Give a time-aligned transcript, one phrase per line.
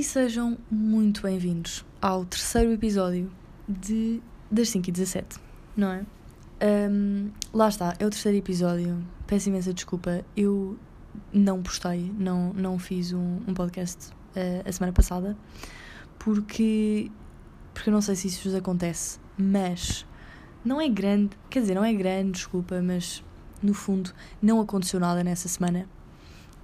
[0.00, 3.30] e sejam muito bem-vindos ao terceiro episódio
[3.68, 5.38] de das 5 e 17,
[5.76, 6.06] não é?
[6.90, 9.04] Um, lá está, é o terceiro episódio.
[9.26, 10.78] Peço imensa desculpa, eu
[11.30, 15.36] não postei, não, não fiz um, um podcast uh, a semana passada
[16.18, 17.12] porque,
[17.74, 20.06] porque eu não sei se isso vos acontece, mas
[20.64, 23.22] não é grande, quer dizer, não é grande, desculpa, mas
[23.62, 25.86] no fundo não aconteceu nada nessa semana.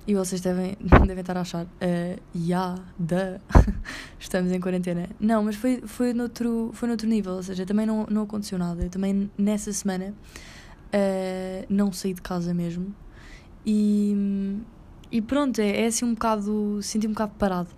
[0.07, 3.41] E vocês devem, devem estar a achar, uh, yeah, da
[4.19, 5.09] estamos em quarentena.
[5.19, 8.85] Não, mas foi, foi, noutro, foi noutro nível, ou seja, também não, não aconteceu nada.
[8.85, 10.15] Eu também nessa semana
[10.87, 12.95] uh, não saí de casa mesmo.
[13.65, 14.61] E,
[15.11, 17.71] e pronto, é, é assim um bocado, senti um bocado parado.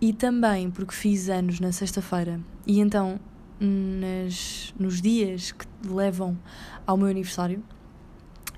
[0.00, 2.40] E também porque fiz anos na sexta-feira.
[2.66, 3.18] E então,
[3.58, 6.38] nas, nos dias que levam
[6.86, 7.62] ao meu aniversário,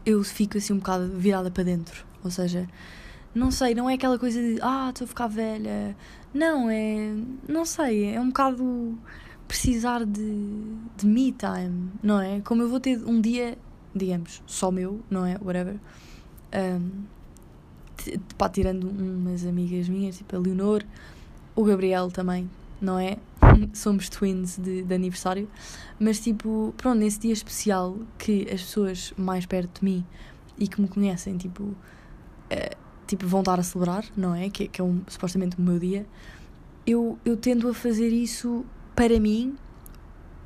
[0.04, 2.04] eu fico assim um bocado virada para dentro.
[2.22, 2.68] Ou seja,
[3.36, 5.94] não sei, não é aquela coisa de ah, estou a ficar velha.
[6.32, 7.12] Não, é.
[7.46, 8.98] Não sei, é um bocado
[9.46, 10.62] precisar de,
[10.96, 12.40] de me time, não é?
[12.40, 13.58] Como eu vou ter um dia,
[13.94, 15.36] digamos, só meu, não é?
[15.38, 15.76] Whatever.
[16.80, 17.04] Um,
[18.38, 20.82] pá, tirando umas amigas minhas, tipo a Leonor,
[21.54, 23.18] o Gabriel também, não é?
[23.74, 25.46] Somos twins de, de aniversário.
[26.00, 30.06] Mas, tipo, pronto, nesse dia especial que as pessoas mais perto de mim
[30.58, 31.64] e que me conhecem, tipo.
[31.64, 34.48] Uh, tipo, vão estar a celebrar, não é?
[34.50, 36.06] Que, que é um, supostamente o meu dia.
[36.86, 39.56] Eu, eu tendo a fazer isso para mim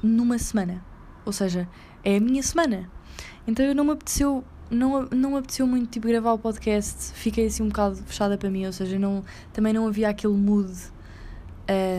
[0.02, 0.84] numa semana.
[1.25, 1.69] Ou seja,
[2.05, 2.91] é a minha semana.
[3.47, 7.12] Então eu não me apeteceu, não, não me apeteceu muito tipo, gravar o podcast.
[7.14, 8.67] Fiquei assim um bocado fechada para mim.
[8.67, 10.72] Ou seja, não, também não havia aquele mood.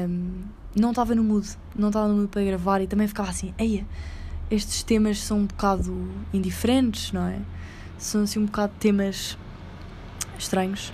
[0.10, 0.44] Um,
[0.76, 1.48] não estava no mood.
[1.76, 3.86] Não estava no mood para gravar e também ficava assim, eia,
[4.50, 7.40] estes temas são um bocado indiferentes, não é?
[7.98, 9.38] São assim um bocado temas
[10.42, 10.94] estranhos.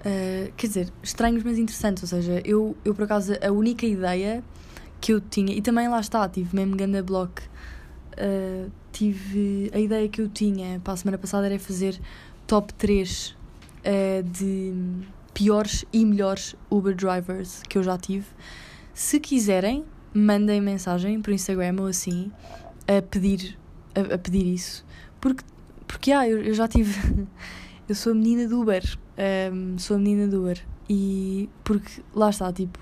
[0.00, 2.02] Uh, quer dizer, estranhos, mas interessantes.
[2.02, 4.42] Ou seja, eu, eu por acaso, a única ideia
[5.00, 9.70] que eu tinha, e também lá está, tive mesmo Ganda Block, uh, tive.
[9.72, 12.00] A ideia que eu tinha para a semana passada era fazer
[12.46, 13.34] top 3 uh,
[13.84, 14.74] ah, de
[15.34, 18.26] piores e melhores Uber drivers que eu já tive.
[18.94, 22.32] Se quiserem, mandem mensagem por Instagram ou assim
[22.88, 23.56] a pedir,
[23.94, 24.84] a, a pedir isso.
[25.20, 25.44] Porque,
[25.86, 26.98] porque ah, eu, eu já tive.
[27.88, 28.84] eu sou a menina do Uber.
[29.52, 30.62] Um, sou a menina do Uber.
[30.88, 32.78] E porque lá está, tipo,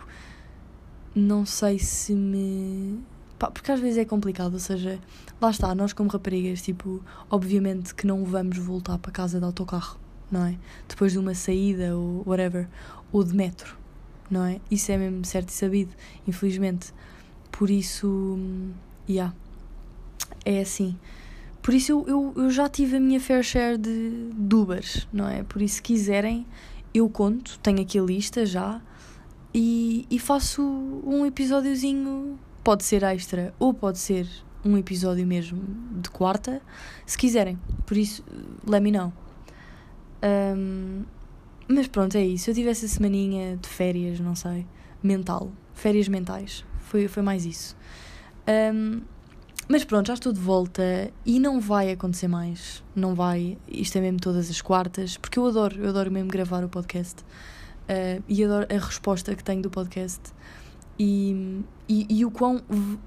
[1.14, 3.00] não sei se me.
[3.38, 4.98] Pá, porque às vezes é complicado, ou seja,
[5.40, 9.98] lá está, nós como raparigas, tipo, obviamente que não vamos voltar para casa de autocarro,
[10.30, 10.56] não é?
[10.88, 12.66] Depois de uma saída ou whatever,
[13.12, 13.76] ou de metro,
[14.30, 14.58] não é?
[14.70, 15.92] Isso é mesmo certo e sabido,
[16.26, 16.94] infelizmente.
[17.52, 18.38] Por isso,
[19.08, 19.34] yeah,
[20.44, 20.96] é assim.
[21.66, 24.56] Por isso eu, eu, eu já tive a minha fair share de, de
[25.12, 25.42] não é?
[25.42, 26.46] Por isso, se quiserem,
[26.94, 28.80] eu conto, tenho aqui a lista já
[29.52, 34.28] e, e faço um episódiozinho, pode ser extra ou pode ser
[34.64, 35.60] um episódio mesmo
[36.00, 36.62] de quarta,
[37.04, 37.58] se quiserem.
[37.84, 38.22] Por isso,
[38.64, 39.12] let me know.
[40.22, 41.02] Um,
[41.66, 42.48] mas pronto, é isso.
[42.48, 44.64] Eu tive essa semaninha de férias, não sei,
[45.02, 46.64] mental, férias mentais.
[46.82, 47.76] Foi, foi mais isso.
[48.72, 49.00] Um,
[49.68, 52.84] mas pronto, já estou de volta e não vai acontecer mais.
[52.94, 53.58] Não vai.
[53.66, 57.22] Isto é mesmo todas as quartas, porque eu adoro, eu adoro mesmo gravar o podcast.
[57.88, 60.20] Uh, e adoro a resposta que tenho do podcast.
[60.98, 62.62] E, e, e o quão.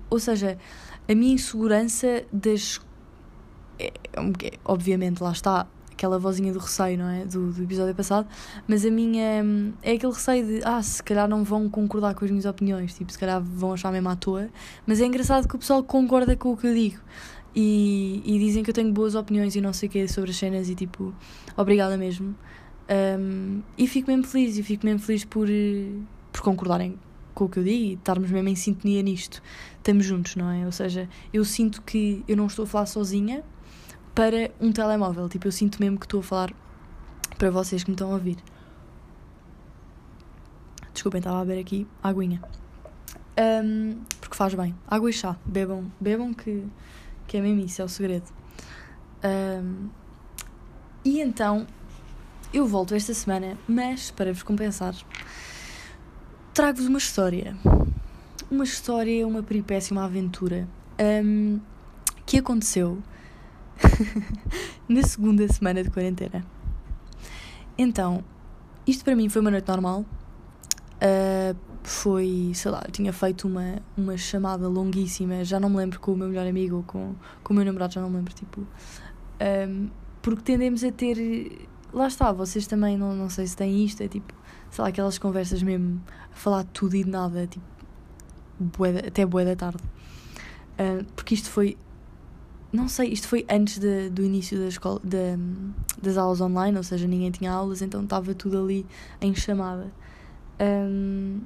[0.09, 0.57] Ou seja,
[1.07, 2.81] a minha insegurança das.
[3.77, 5.65] É, é, obviamente, lá está
[5.99, 7.25] aquela vozinha do receio, não é?
[7.25, 8.25] Do, do episódio passado,
[8.65, 9.43] mas a minha
[9.83, 13.11] é aquele receio de ah, se calhar não vão concordar com as minhas opiniões, tipo,
[13.11, 14.49] se calhar vão achar mesmo à toa,
[14.87, 16.99] mas é engraçado que o pessoal concorda com o que eu digo.
[17.53, 20.37] E, e dizem que eu tenho boas opiniões e não sei o que sobre as
[20.37, 21.13] cenas e tipo,
[21.57, 22.33] obrigada mesmo.
[23.19, 25.47] Um, e fico mesmo feliz, e fico mesmo feliz por,
[26.31, 26.97] por concordarem
[27.33, 29.41] com o que eu digo e estarmos mesmo em sintonia nisto.
[29.77, 30.65] Estamos juntos, não é?
[30.65, 33.43] Ou seja, eu sinto que eu não estou a falar sozinha,
[34.19, 35.29] para um telemóvel.
[35.29, 36.53] Tipo, eu sinto mesmo que estou a falar
[37.37, 38.35] para vocês que me estão a ouvir.
[40.93, 42.41] Desculpem, estava a beber aqui aguinha.
[43.39, 44.75] Um, porque faz bem.
[44.85, 45.37] Água e chá.
[45.45, 46.65] Bebam, bebam que,
[47.27, 48.25] que é mesmo isso, é o segredo.
[49.23, 49.87] Um,
[51.05, 51.65] e então,
[52.53, 54.95] eu volto esta semana, mas para vos compensar,
[56.53, 57.55] trago-vos uma história.
[58.51, 60.67] Uma história, uma peripécia, uma aventura
[61.23, 61.61] um,
[62.25, 63.01] que aconteceu
[64.87, 66.45] na segunda semana de quarentena.
[67.77, 68.23] Então,
[68.85, 70.05] isto para mim foi uma noite normal.
[71.01, 75.99] Uh, foi, sei lá, eu tinha feito uma, uma chamada longuíssima, já não me lembro
[75.99, 78.33] com o meu melhor amigo ou com, com o meu namorado, já não me lembro,
[78.33, 78.67] tipo.
[79.69, 79.89] Um,
[80.21, 84.07] porque tendemos a ter lá está, vocês também não, não sei se têm isto, é
[84.07, 84.33] tipo,
[84.69, 87.65] sei lá, aquelas conversas mesmo a falar de tudo e de nada, tipo,
[88.59, 89.83] bué até boa da tarde.
[90.77, 91.77] Ah, porque isto foi,
[92.71, 95.37] não sei, isto foi antes de- do início da escola, da,
[96.01, 98.85] das aulas online, ou seja, ninguém tinha aulas, então estava tudo ali
[99.21, 99.91] em chamada.
[100.59, 101.39] Ahm,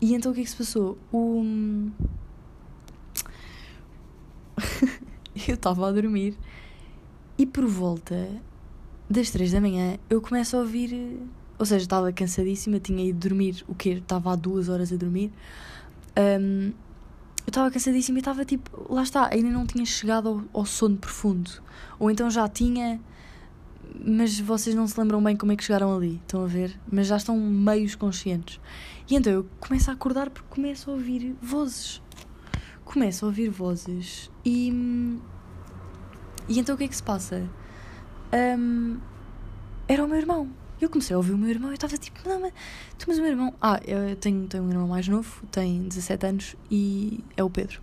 [0.00, 0.98] e então o que é que se passou?
[1.12, 1.42] O...
[5.48, 6.36] eu estava a dormir
[7.38, 8.28] e por volta
[9.08, 11.20] das três da manhã eu começo a ouvir.
[11.58, 13.90] Ou seja, estava cansadíssima, tinha ido dormir, o quê?
[13.90, 15.32] Estava há duas horas a dormir.
[16.14, 16.72] Ahm,
[17.46, 20.96] eu estava cansadíssima e estava tipo, lá está, ainda não tinha chegado ao, ao sono
[20.96, 21.50] profundo.
[21.98, 23.00] Ou então já tinha,
[24.04, 26.78] mas vocês não se lembram bem como é que chegaram ali, estão a ver?
[26.90, 28.60] Mas já estão meios conscientes.
[29.08, 32.02] E então eu começo a acordar porque começo a ouvir vozes.
[32.84, 35.18] Começo a ouvir vozes e.
[36.48, 37.48] E então o que é que se passa?
[38.32, 38.98] Ahm,
[39.86, 40.50] era o meu irmão.
[40.80, 42.52] Eu comecei a ouvir o meu irmão e eu estava tipo, não, mas,
[42.98, 43.54] tu, mas o meu irmão.
[43.60, 47.80] Ah, eu tenho, tenho um irmão mais novo, tem 17 anos e é o Pedro.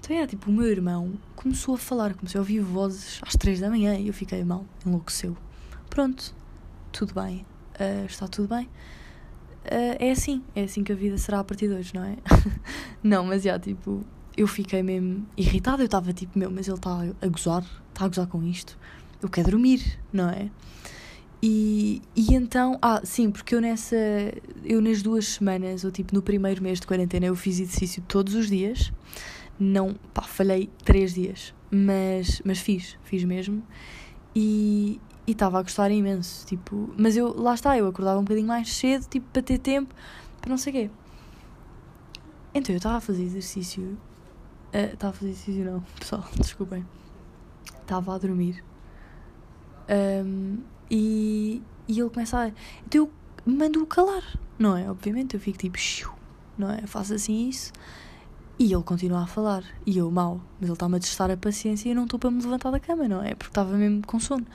[0.00, 3.60] Então era tipo, o meu irmão começou a falar, comecei a ouvir vozes às 3
[3.60, 5.36] da manhã e eu fiquei mal, enlouqueceu.
[5.88, 6.34] Pronto,
[6.90, 7.46] tudo bem,
[7.78, 8.68] ah, está tudo bem.
[9.64, 12.16] Ah, é assim, é assim que a vida será a partir de hoje, não é?
[13.00, 14.04] não, mas já, tipo,
[14.36, 18.08] eu fiquei mesmo irritada, eu estava tipo, meu, mas ele está a gozar, está a
[18.08, 18.76] gozar com isto.
[19.20, 20.50] Eu quero dormir, não é?
[21.42, 23.96] E, e então, ah, sim, porque eu nessa,
[24.64, 28.34] eu nas duas semanas, ou tipo no primeiro mês de quarentena, eu fiz exercício todos
[28.36, 28.92] os dias.
[29.58, 33.62] Não, pá, falhei três dias, mas, mas fiz, fiz mesmo.
[34.36, 38.72] E estava a gostar imenso, tipo, mas eu, lá está, eu acordava um bocadinho mais
[38.72, 39.94] cedo, tipo, para ter tempo,
[40.40, 40.90] para não sei o quê.
[42.54, 43.98] Então eu estava a fazer exercício,
[44.72, 46.86] ah, estava a fazer exercício não, pessoal, desculpem.
[47.80, 48.62] Estava a dormir.
[49.88, 50.58] Ahm,
[50.92, 52.48] e, e ele começa a.
[52.86, 53.10] Então eu
[53.46, 54.22] mando-o calar,
[54.58, 54.90] não é?
[54.90, 56.10] Obviamente, eu fico tipo, "Xiu",
[56.58, 56.86] não é?
[56.86, 57.72] Faço assim isso.
[58.58, 59.64] E ele continua a falar.
[59.86, 62.30] E eu, mal, mas ele está-me a testar a paciência e eu não estou para
[62.30, 63.34] me levantar da cama, não é?
[63.34, 64.46] Porque estava mesmo com sono.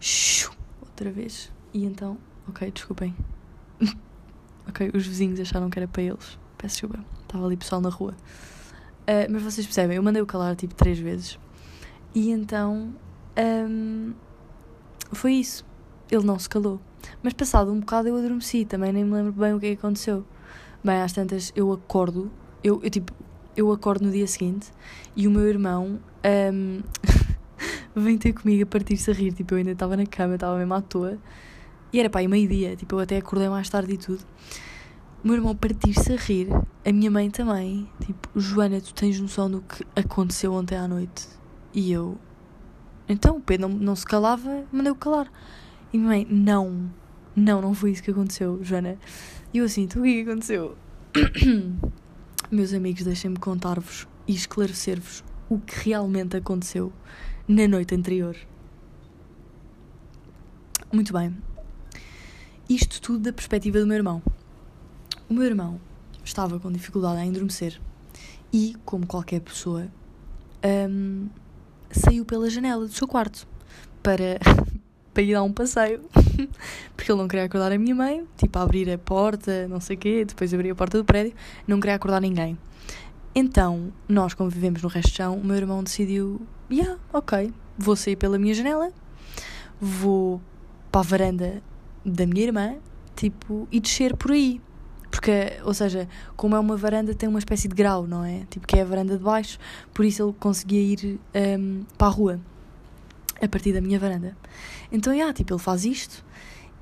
[0.00, 0.50] Xiu,
[0.82, 1.52] outra vez.
[1.72, 2.18] E então,
[2.48, 3.14] ok, desculpem.
[4.68, 6.36] ok, os vizinhos acharam que era para eles.
[6.58, 7.04] Peço desculpa.
[7.22, 8.14] Estava ali pessoal na rua.
[9.06, 11.38] Ah, mas vocês percebem, eu mandei-o calar tipo três vezes.
[12.12, 12.92] E então.
[13.36, 14.12] ahm,
[15.12, 15.64] foi isso.
[16.10, 16.80] Ele não se calou.
[17.22, 20.24] Mas passado um bocado eu adormeci, também nem me lembro bem o que é aconteceu.
[20.82, 22.30] Bem, às tantas eu acordo,
[22.62, 23.12] eu, eu tipo,
[23.56, 24.70] eu acordo no dia seguinte
[25.16, 26.80] e o meu irmão ahm,
[27.94, 29.32] vem ter comigo a partir-se a rir.
[29.32, 31.18] Tipo, eu ainda estava na cama, estava mesmo à toa.
[31.92, 34.20] E era pá, e meio-dia, tipo, eu até acordei mais tarde e tudo.
[35.24, 36.48] O meu irmão partir-se a rir,
[36.84, 37.88] a minha mãe também.
[38.04, 41.26] Tipo, Joana, tu tens noção do que aconteceu ontem à noite?
[41.74, 42.16] E eu,
[43.08, 45.30] então o Pedro não, não se calava, mandei-o calar.
[45.92, 46.90] E a minha mãe, não,
[47.34, 48.98] não, não foi isso que aconteceu, Joana.
[49.52, 50.76] E eu assim, então o que é aconteceu?
[52.50, 56.92] Meus amigos, deixem-me contar-vos e esclarecer-vos o que realmente aconteceu
[57.46, 58.36] na noite anterior.
[60.92, 61.36] Muito bem.
[62.68, 64.22] Isto tudo da perspectiva do meu irmão.
[65.28, 65.80] O meu irmão
[66.24, 67.80] estava com dificuldade em adormecer
[68.52, 69.88] e, como qualquer pessoa,
[70.90, 71.28] hum,
[71.90, 73.46] saiu pela janela do seu quarto
[74.02, 74.38] para,
[75.12, 76.00] para ir dar um passeio.
[76.96, 79.96] Porque ele não queria acordar a minha mãe, tipo, a abrir a porta, não sei
[79.96, 81.34] o quê, depois abrir a porta do prédio,
[81.66, 82.58] não queria acordar ninguém.
[83.34, 86.40] Então, nós, como vivemos no resto de chão, o meu irmão decidiu:
[86.70, 88.90] yeah, ok, vou sair pela minha janela,
[89.80, 90.40] vou
[90.90, 91.62] para a varanda
[92.04, 92.76] da minha irmã,
[93.14, 94.60] tipo, e descer por aí.
[95.10, 95.32] Porque,
[95.64, 98.42] ou seja, como é uma varanda, tem uma espécie de grau, não é?
[98.50, 99.58] Tipo, que é a varanda de baixo,
[99.94, 101.18] por isso ele conseguia ir
[101.58, 102.40] hum, para a rua,
[103.40, 104.36] a partir da minha varanda.
[104.92, 106.24] Então, yeah, tipo, ele faz isto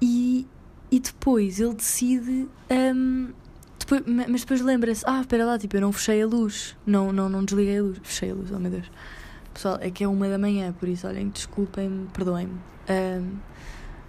[0.01, 0.47] e,
[0.91, 2.49] e depois ele decide.
[2.71, 3.29] hum,
[3.79, 7.13] depois, ma- mas depois lembra-se: ah, espera lá, tipo, eu não fechei a luz, não,
[7.13, 8.91] não, não desliguei a luz, fechei a luz, oh meu Deus.
[9.55, 12.59] Pessoal, é que é uma da manhã, por isso, olhem, desculpem-me, perdoem-me.
[12.91, 13.37] Hum,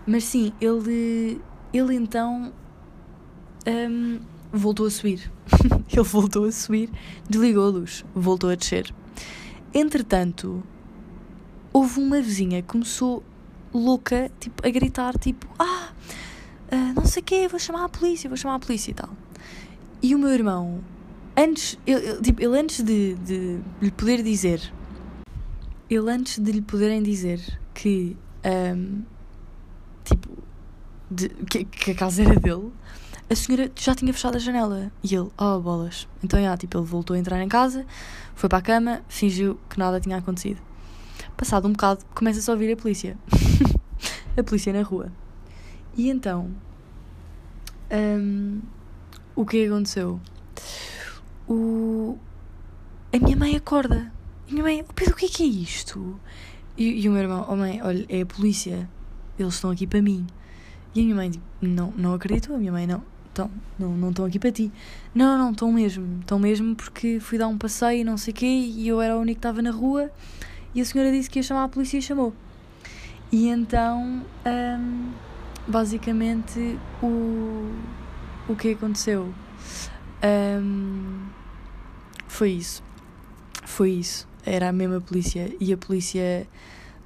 [0.07, 1.39] mas sim, ele,
[1.71, 2.51] ele então
[3.67, 4.19] hum,
[4.51, 5.31] voltou a subir.
[5.91, 6.89] ele voltou a subir,
[7.29, 8.93] desligou a luz, voltou a descer.
[9.73, 10.63] Entretanto,
[11.73, 13.23] houve uma vizinha que começou
[13.73, 15.89] louca, tipo, a gritar, tipo, ah,
[16.71, 19.09] ah, não sei o quê, vou chamar a polícia, vou chamar a polícia e tal.
[20.01, 20.79] E o meu irmão,
[21.35, 24.73] antes, ele, ele- tipo, ele antes de, de lhe poder dizer,
[25.89, 27.41] ele antes de lhe poderem dizer
[27.73, 28.15] que,
[28.75, 29.03] hum,
[30.05, 30.29] tipo,
[31.11, 32.71] de- que, que a casa era dele,
[33.29, 34.91] a senhora já tinha fechado a janela.
[35.03, 36.07] E ele, oh bolas.
[36.23, 37.85] Então, já, tipo, ele voltou a entrar em casa,
[38.35, 40.61] foi para a cama, fingiu que nada tinha acontecido.
[41.35, 43.17] Passado um bocado, começa-se a ouvir a polícia.
[44.37, 45.11] a polícia na rua.
[45.95, 46.51] E então,
[47.91, 48.61] um,
[49.35, 50.19] o que aconteceu?
[51.47, 52.17] O,
[53.13, 54.11] a minha mãe acorda.
[54.49, 56.19] Minha mãe, oh Pedro, o que é que é isto?
[56.77, 58.89] E, e o meu irmão, oh mãe, olha, é a polícia.
[59.37, 60.25] Eles estão aqui para mim.
[60.95, 62.53] E a minha mãe, tipo, não, não acredito.
[62.53, 63.03] A minha mãe, não,
[63.37, 64.71] estão, não, não estão aqui para ti.
[65.13, 66.19] Não, não, estão mesmo.
[66.21, 69.15] Estão mesmo porque fui dar um passeio e não sei o quê e eu era
[69.15, 70.11] o único que estava na rua
[70.73, 72.33] e a senhora disse que ia chamar a polícia e chamou.
[73.31, 75.11] E então, um,
[75.67, 77.71] basicamente, o,
[78.47, 79.33] o que aconteceu
[80.61, 81.25] um,
[82.27, 82.83] foi isso.
[83.65, 84.27] Foi isso.
[84.45, 86.47] Era a mesma polícia e a polícia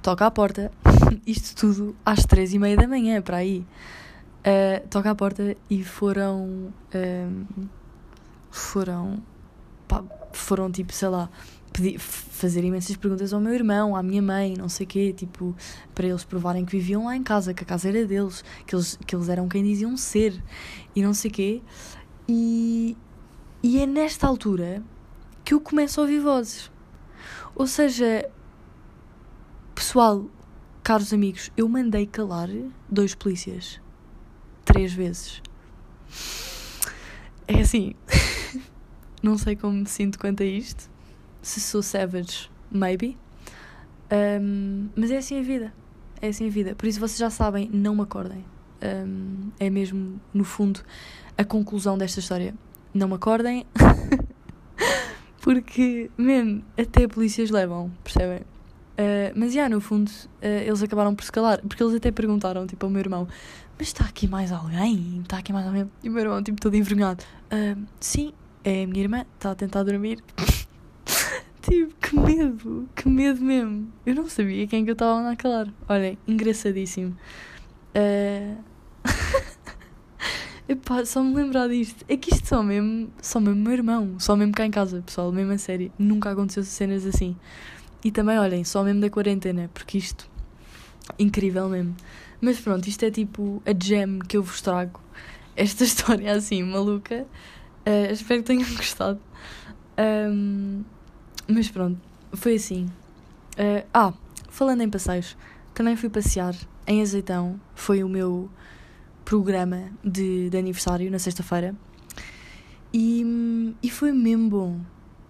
[0.00, 0.70] toca à porta.
[1.26, 3.64] Isto tudo às três e meia da manhã, para aí.
[4.44, 6.72] Uh, toca à porta e foram.
[6.94, 7.44] Um,
[8.50, 9.22] foram.
[9.86, 11.30] Pá, foram tipo, sei lá,
[11.72, 15.54] pedir, fazer imensas perguntas ao meu irmão, à minha mãe, não sei o quê, tipo,
[15.94, 18.98] para eles provarem que viviam lá em casa, que a casa era deles, que eles,
[19.06, 20.42] que eles eram quem diziam ser
[20.94, 21.62] e não sei o quê.
[22.28, 22.96] E,
[23.62, 24.82] e é nesta altura
[25.44, 26.70] que eu começo a ouvir vozes.
[27.54, 28.28] Ou seja,
[29.74, 30.26] pessoal,
[30.82, 32.48] caros amigos, eu mandei calar
[32.88, 33.81] dois polícias.
[34.72, 35.42] Três vezes.
[37.46, 37.94] É assim.
[39.22, 40.90] não sei como me sinto quanto a isto
[41.42, 43.18] se sou savage, maybe.
[44.40, 45.74] Um, mas é assim a vida.
[46.22, 46.74] É assim a vida.
[46.74, 48.44] Por isso vocês já sabem, não me acordem.
[48.82, 50.80] Um, é mesmo, no fundo,
[51.36, 52.54] a conclusão desta história.
[52.94, 53.66] Não me acordem.
[55.42, 58.42] Porque, mesmo, até polícias levam, percebem?
[58.92, 61.60] Uh, mas, já, no fundo, uh, eles acabaram por se calar.
[61.60, 63.26] Porque eles até perguntaram, tipo, ao meu irmão:
[63.78, 65.20] Mas está aqui mais alguém?
[65.22, 65.90] Está aqui mais alguém?
[66.02, 68.32] E o meu irmão, tipo, todo envergonhado: uh, Sim,
[68.64, 70.22] é a minha irmã, está a tentar dormir.
[71.62, 73.86] Tipo, que medo, que medo mesmo.
[74.04, 75.72] Eu não sabia quem que eu estava a calar.
[75.88, 77.16] Olhem, engraçadíssimo.
[77.94, 78.56] Uh...
[80.68, 82.04] Epá, só me lembrar disto.
[82.08, 85.30] É que isto só mesmo, só mesmo meu irmão, só mesmo cá em casa, pessoal,
[85.30, 85.92] mesmo a série.
[85.98, 87.36] Nunca aconteceu cenas assim.
[88.04, 90.28] E também, olhem, só mesmo da quarentena, porque isto,
[91.18, 91.94] incrível mesmo.
[92.40, 95.00] Mas pronto, isto é tipo a gem que eu vos trago.
[95.54, 97.26] Esta história assim, maluca.
[97.86, 99.20] Uh, espero que tenham gostado.
[99.98, 100.82] Um,
[101.46, 102.00] mas pronto,
[102.32, 102.86] foi assim.
[103.52, 104.12] Uh, ah,
[104.48, 105.36] falando em passeios,
[105.74, 106.54] também fui passear
[106.86, 107.60] em Azeitão.
[107.74, 108.50] Foi o meu
[109.24, 111.74] programa de, de aniversário na sexta-feira.
[112.92, 114.80] E, e foi mesmo bom.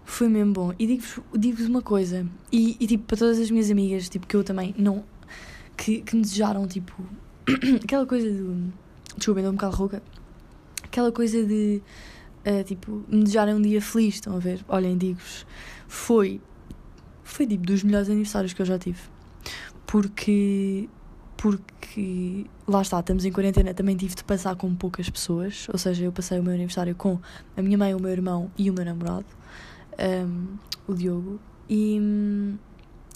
[0.05, 0.75] Foi mesmo bom.
[0.79, 2.27] E digo-vos digo uma coisa.
[2.51, 5.05] E, e, tipo, para todas as minhas amigas, tipo, que eu também não.
[5.77, 6.93] que, que me desejaram, tipo.
[7.83, 8.73] aquela coisa de.
[9.17, 10.03] Desculpem, estou um bocado rouca.
[10.83, 11.83] Aquela coisa de.
[12.45, 14.65] Uh, tipo, me desejarem um dia feliz, estão a ver?
[14.69, 15.47] Olhem, digo-vos
[15.93, 16.41] foi.
[17.23, 18.99] Foi tipo dos melhores aniversários que eu já tive.
[19.87, 20.89] Porque.
[21.37, 22.47] Porque.
[22.67, 25.69] Lá está, estamos em quarentena, também tive de passar com poucas pessoas.
[25.71, 27.19] Ou seja, eu passei o meu aniversário com
[27.57, 29.27] a minha mãe, o meu irmão e o meu namorado,
[29.99, 30.57] um,
[30.87, 31.41] o Diogo.
[31.69, 32.01] E.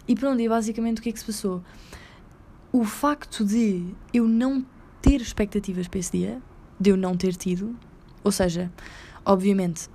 [0.09, 1.63] E pronto, e basicamente o que é que se passou?
[2.73, 4.65] O facto de eu não
[5.03, 6.41] ter expectativas para esse dia,
[6.79, 7.77] de eu não ter tido,
[8.23, 8.71] ou seja,
[9.25, 9.89] obviamente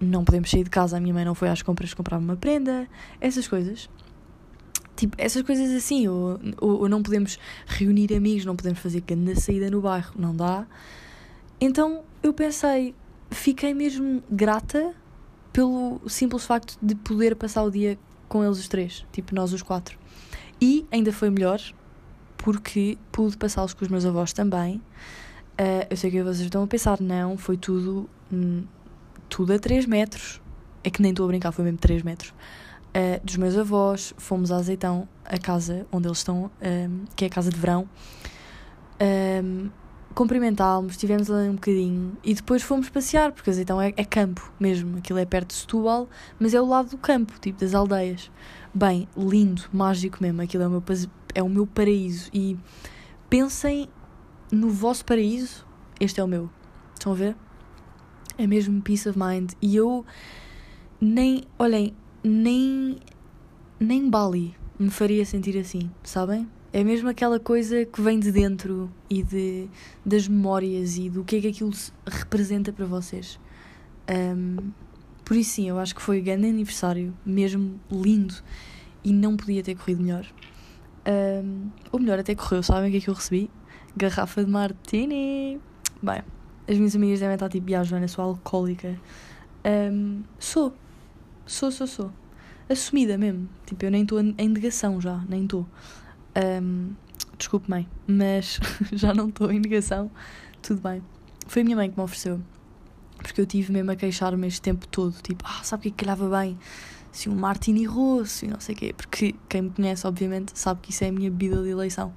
[0.00, 2.88] não podemos sair de casa, a minha mãe não foi às compras comprar uma prenda,
[3.20, 3.90] essas coisas.
[4.96, 9.40] Tipo, essas coisas assim, ou, ou, ou não podemos reunir amigos, não podemos fazer grande
[9.40, 10.66] saída no bairro, não dá.
[11.60, 12.94] Então eu pensei,
[13.30, 14.94] fiquei mesmo grata
[15.58, 17.98] pelo simples facto de poder passar o dia
[18.28, 19.98] com eles os três, tipo nós os quatro.
[20.60, 21.60] E ainda foi melhor
[22.36, 24.76] porque pude passá-los com os meus avós também.
[24.76, 28.62] Uh, eu sei que vocês estão a pensar, não, foi tudo hum,
[29.28, 30.40] tudo a 3 metros.
[30.84, 32.30] É que nem estou a brincar, foi mesmo 3 metros.
[32.30, 37.26] Uh, dos meus avós, fomos a Azeitão, a casa onde eles estão, um, que é
[37.26, 37.88] a casa de verão.
[39.42, 39.70] Um,
[40.18, 44.98] cumprimentámos, estivemos ali um bocadinho e depois fomos passear, porque Azeitão é, é, campo mesmo,
[44.98, 46.08] aquilo é perto de Setúbal,
[46.40, 48.28] mas é o lado do campo, tipo das aldeias.
[48.74, 50.82] Bem, lindo, mágico mesmo, aquilo é o meu,
[51.34, 52.28] é o meu paraíso.
[52.34, 52.58] E
[53.30, 53.88] pensem
[54.50, 55.64] no vosso paraíso,
[56.00, 56.50] este é o meu.
[56.94, 57.36] Estão a ver?
[58.38, 59.52] é mesmo peace of mind.
[59.60, 60.06] E eu
[61.00, 61.94] nem, olhem,
[62.24, 62.96] nem,
[63.78, 66.48] nem Bali me faria sentir assim, sabem?
[66.78, 69.68] É mesmo aquela coisa que vem de dentro e de,
[70.06, 71.72] das memórias e do que é que aquilo
[72.06, 73.40] representa para vocês.
[74.08, 74.70] Um,
[75.24, 78.32] por isso, sim, eu acho que foi um grande aniversário, mesmo lindo,
[79.02, 80.24] e não podia ter corrido melhor.
[81.44, 83.50] Um, ou melhor, até correu, sabem o que é que eu recebi?
[83.96, 85.60] Garrafa de martini!
[86.00, 86.22] Bem,
[86.68, 88.96] as minhas amigas devem estar tipo, ah, Joana, sou alcoólica.
[89.92, 90.72] Um, sou.
[91.44, 92.12] Sou, sou, sou.
[92.70, 93.48] Assumida mesmo.
[93.66, 95.66] Tipo, eu nem estou em negação já, nem estou.
[96.38, 96.94] Um,
[97.36, 98.60] desculpe, mãe, mas
[98.92, 100.10] já não estou em negação,
[100.62, 101.02] tudo bem.
[101.46, 102.40] Foi a minha mãe que me ofereceu,
[103.16, 105.90] porque eu tive mesmo a queixar-me este tempo todo, tipo, ah, sabe o que é
[105.90, 106.58] que calhava bem?
[107.10, 110.80] Se um martini rosso e não sei o quê, porque quem me conhece, obviamente, sabe
[110.82, 112.12] que isso é a minha bebida de eleição.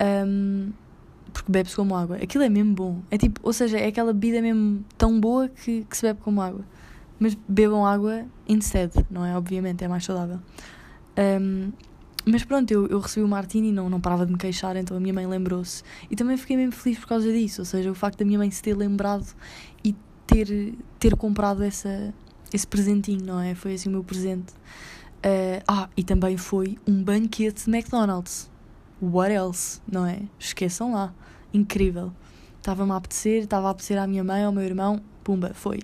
[0.00, 0.72] Um,
[1.32, 2.16] porque bebe-se como água.
[2.16, 3.02] Aquilo é mesmo bom.
[3.10, 6.40] É tipo, ou seja, é aquela bebida mesmo tão boa que, que se bebe como
[6.40, 6.64] água.
[7.18, 9.36] Mas bebam água instead, não é?
[9.36, 10.40] Obviamente, é mais saudável.
[11.18, 11.72] Um,
[12.24, 14.96] mas pronto, eu, eu recebi o martini e não, não parava de me queixar, então
[14.96, 15.82] a minha mãe lembrou-se.
[16.10, 18.50] E também fiquei mesmo feliz por causa disso, ou seja, o facto da minha mãe
[18.50, 19.26] se ter lembrado
[19.84, 19.94] e
[20.26, 22.12] ter, ter comprado essa,
[22.52, 23.54] esse presentinho, não é?
[23.54, 24.52] Foi assim o meu presente.
[25.20, 28.50] Uh, ah, e também foi um banquete de McDonald's.
[29.02, 30.20] What else, não é?
[30.38, 31.12] Esqueçam lá.
[31.52, 32.12] Incrível.
[32.58, 35.80] Estava-me a apetecer, estava a apetecer à minha mãe, ao meu irmão, pumba, foi.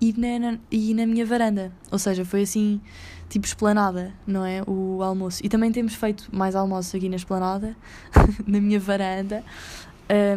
[0.00, 2.80] E na, na, e na minha varanda, ou seja, foi assim,
[3.28, 4.62] tipo esplanada, não é?
[4.66, 5.40] O almoço.
[5.44, 7.76] E também temos feito mais almoços aqui na esplanada,
[8.46, 9.44] na minha varanda.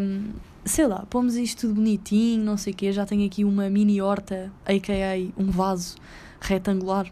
[0.01, 0.31] Um,
[0.65, 2.91] sei lá, pomos isto tudo bonitinho, não sei o quê.
[2.91, 5.41] Já tenho aqui uma mini horta, a.k.a.
[5.41, 5.95] um vaso
[6.39, 7.11] retangular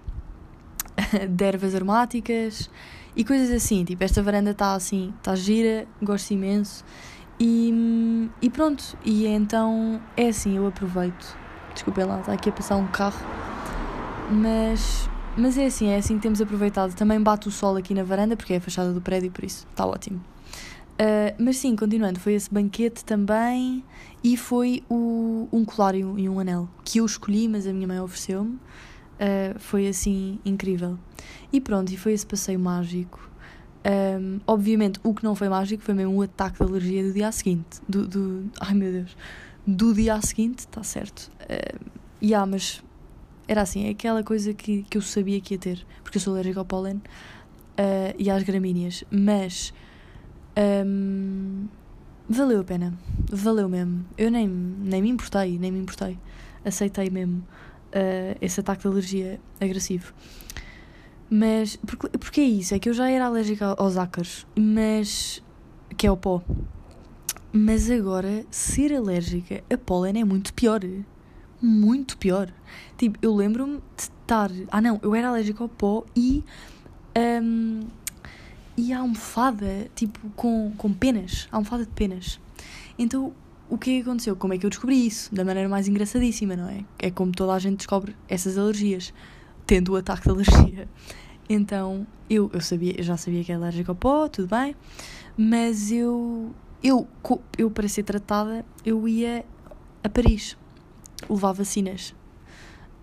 [1.30, 2.70] de ervas aromáticas
[3.16, 3.84] e coisas assim.
[3.86, 6.84] Tipo, esta varanda está assim, está gira, gosto imenso.
[7.40, 11.38] E, e pronto, e então é assim, eu aproveito.
[11.74, 13.20] Desculpem lá, está aqui a passar um carro.
[14.32, 16.94] Mas, mas é assim, é assim que temos aproveitado.
[16.96, 19.68] Também bate o sol aqui na varanda, porque é a fachada do prédio, por isso
[19.70, 20.22] está ótimo.
[20.96, 23.84] Uh, mas sim, continuando, foi esse banquete também
[24.24, 28.00] e foi o, um colário e um anel que eu escolhi, mas a minha mãe
[28.00, 28.54] ofereceu-me.
[28.54, 30.98] Uh, foi assim incrível.
[31.52, 33.30] E pronto, e foi esse passeio mágico.
[33.86, 37.32] Um, obviamente, o que não foi mágico foi mesmo o ataque de alergia do dia
[37.32, 37.82] seguinte.
[37.88, 39.16] Do, do, ai meu Deus.
[39.68, 41.32] Do dia seguinte, está certo.
[41.42, 41.80] Uh,
[42.22, 42.84] yeah, mas
[43.48, 46.34] era assim, é aquela coisa que, que eu sabia que ia ter, porque eu sou
[46.34, 49.04] alérgica ao pólen uh, e às gramíneas.
[49.12, 49.74] Mas
[50.86, 51.68] um,
[52.30, 52.94] valeu a pena.
[53.32, 54.06] Valeu mesmo.
[54.18, 56.18] Eu nem, nem me importei, nem me importei.
[56.64, 60.14] Aceitei mesmo uh, esse ataque de alergia agressivo.
[61.30, 65.44] Mas, porque, porque é isso, é que eu já era alérgica aos ácaros, mas.
[65.98, 66.42] que é o pó.
[67.52, 70.82] Mas agora, ser alérgica a pólen é muito pior.
[71.62, 72.52] Muito pior.
[72.98, 74.52] Tipo, eu lembro-me de estar.
[74.72, 76.44] Ah, não, eu era alérgica ao pó e.
[77.18, 77.82] Um,
[78.78, 81.48] e a almofada, tipo, com, com penas.
[81.52, 82.40] almofada de penas.
[83.00, 83.34] Então,
[83.70, 84.36] o que é que aconteceu?
[84.36, 85.34] Como é que eu descobri isso?
[85.34, 86.84] Da maneira mais engraçadíssima, não é?
[87.00, 89.14] É como toda a gente descobre essas alergias
[89.66, 90.90] tendo o ataque de alergia.
[91.50, 94.76] Então, eu, eu sabia, eu já sabia que era alérgica ao pó, tudo bem,
[95.38, 96.52] mas eu,
[96.84, 97.08] eu,
[97.58, 99.46] eu para ser tratada, eu ia
[100.04, 100.58] a Paris
[101.30, 102.14] levar vacinas.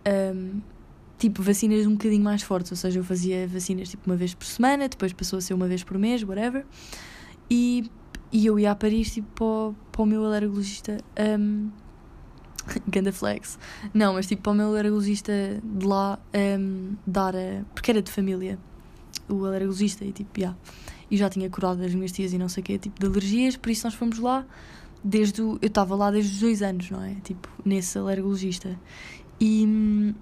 [0.06, 0.60] Um,
[1.18, 4.44] tipo, vacinas um bocadinho mais fortes, ou seja, eu fazia vacinas tipo uma vez por
[4.44, 6.64] semana, depois passou a ser uma vez por mês, whatever.
[7.48, 7.90] E,
[8.32, 10.98] e eu ia a Paris tipo para o, para o meu alergologista
[11.38, 11.70] um.
[13.92, 16.18] Não, mas tipo, para o meu alergologista de lá
[16.58, 17.64] um, dar a.
[17.74, 18.58] Porque era de família,
[19.28, 20.58] o alergologista, e tipo, yeah.
[21.10, 23.56] E já tinha curado as minhas tias e não sei o quê, tipo, de alergias,
[23.56, 24.46] por isso nós fomos lá
[25.02, 27.14] desde o, Eu estava lá desde os dois anos, não é?
[27.22, 28.78] Tipo, nesse alergologista.
[29.40, 30.14] E,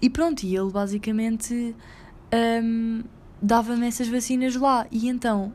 [0.00, 1.74] e pronto, e ele basicamente
[2.62, 3.02] um,
[3.40, 4.86] dava-me essas vacinas lá.
[4.90, 5.52] E então,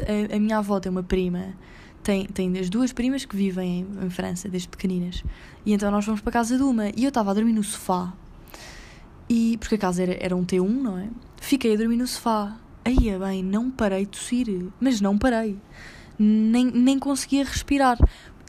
[0.00, 1.54] a, a minha avó tem uma prima
[2.02, 5.22] tem, tem as duas primas que vivem em, em, França desde pequeninas.
[5.64, 8.12] E então nós fomos para casa de uma e eu estava a dormir no sofá.
[9.28, 11.08] E, porque a casa era, era um T1, não é?
[11.40, 12.56] Fiquei a dormir no sofá.
[12.84, 14.66] Aí, bem, não parei de tossir.
[14.80, 15.56] Mas não parei.
[16.22, 17.98] Nem, nem conseguia respirar.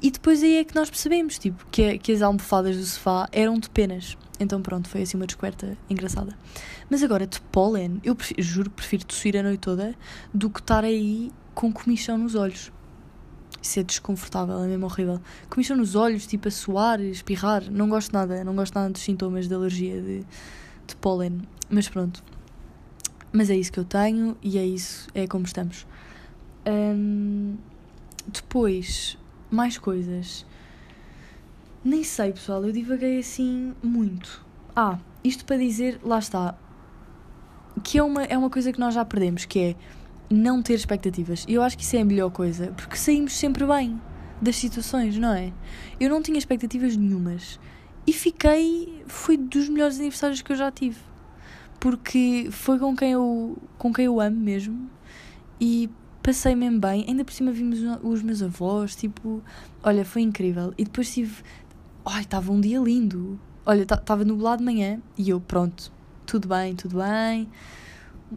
[0.01, 3.57] E depois aí é que nós percebemos, tipo, que, que as almofadas do sofá eram
[3.57, 4.17] de penas.
[4.39, 6.37] Então pronto, foi assim uma descoberta engraçada.
[6.89, 9.95] Mas agora, de pólen, eu prefiro, juro prefiro tossir a noite toda
[10.33, 12.71] do que estar aí com comichão nos olhos.
[13.61, 15.21] Isso é desconfortável, é mesmo horrível.
[15.49, 17.63] Comichão nos olhos, tipo a suar, espirrar.
[17.71, 20.25] Não gosto nada, não gosto nada dos sintomas de alergia de,
[20.85, 21.41] de pólen.
[21.69, 22.21] Mas pronto.
[23.31, 25.87] Mas é isso que eu tenho e é isso, é como estamos.
[26.65, 27.55] Um,
[28.27, 29.17] depois,
[29.51, 30.45] mais coisas.
[31.83, 34.45] Nem sei, pessoal, eu divaguei assim muito.
[34.75, 36.55] Ah, isto para dizer, lá está,
[37.83, 39.75] que é uma, é uma coisa que nós já perdemos, que é
[40.29, 41.45] não ter expectativas.
[41.47, 43.99] E eu acho que isso é a melhor coisa, porque saímos sempre bem
[44.41, 45.53] das situações, não é?
[45.99, 47.59] Eu não tinha expectativas nenhumas
[48.05, 49.03] e fiquei.
[49.07, 50.99] Foi dos melhores aniversários que eu já tive.
[51.79, 54.89] Porque foi com quem eu, com quem eu amo mesmo
[55.59, 55.89] e
[56.23, 57.05] passei mesmo bem.
[57.07, 59.43] Ainda por cima vimos os meus avós, tipo,
[59.83, 60.73] olha, foi incrível.
[60.77, 61.43] E depois tive.
[62.05, 63.39] Ai, estava um dia lindo.
[63.65, 65.91] Olha, estava nublado de manhã e eu, pronto,
[66.25, 67.47] tudo bem, tudo bem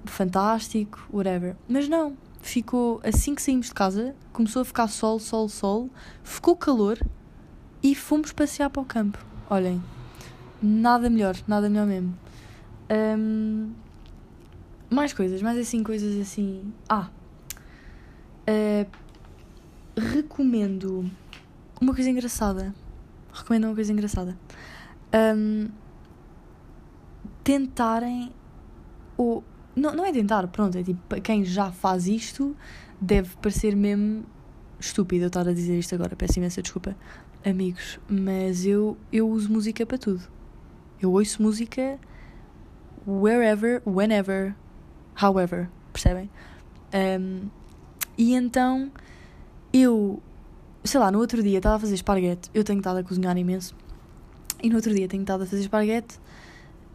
[0.05, 1.57] fantástico, whatever.
[1.69, 5.91] Mas não, ficou, assim que saímos de casa, começou a ficar sol, sol, sol,
[6.23, 6.99] ficou calor
[7.83, 9.25] e fomos passear para o campo.
[9.49, 9.83] Olhem,
[10.63, 12.17] nada melhor, nada melhor mesmo.
[12.91, 13.73] Um,
[14.91, 16.73] mais coisas, mais assim, coisas assim.
[16.89, 17.09] Ah,
[18.49, 18.91] uh,
[19.97, 21.11] recomendo
[21.81, 22.75] uma coisa engraçada.
[23.33, 24.37] Recomendo uma coisa engraçada.
[25.15, 25.69] Um,
[27.45, 28.33] tentarem.
[29.17, 32.57] Ou, não, não é tentar, pronto, é tipo, quem já faz isto
[33.01, 34.25] deve parecer mesmo
[34.79, 36.97] estúpido eu estar a dizer isto agora, peço imensa desculpa,
[37.45, 40.23] amigos, mas eu, eu uso música para tudo.
[41.01, 41.99] Eu ouço música
[43.07, 44.55] wherever, whenever,
[45.23, 46.31] however, percebem?
[46.95, 47.49] Um,
[48.17, 48.91] e então
[49.73, 50.23] eu,
[50.85, 53.75] sei lá, no outro dia estava a fazer esparguete, eu tenho estado a cozinhar imenso,
[54.63, 56.19] e no outro dia tenho estado a fazer esparguete